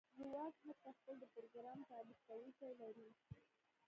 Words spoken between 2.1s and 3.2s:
کونکی لري